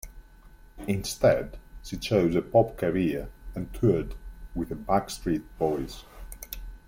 Instead, 0.87 1.59
she 1.83 1.95
chose 1.95 2.33
a 2.33 2.41
pop 2.41 2.75
career 2.75 3.29
and 3.53 3.71
toured 3.71 4.15
with 4.55 4.69
the 4.69 4.75
Backstreet 4.75 5.43
Boys. 5.59 6.03